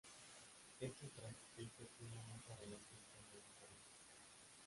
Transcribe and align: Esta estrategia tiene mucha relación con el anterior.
Esta 0.79 1.05
estrategia 1.05 1.85
tiene 1.99 2.17
mucha 2.33 2.55
relación 2.55 2.99
con 3.11 3.21
el 3.21 3.37
anterior. 3.37 3.77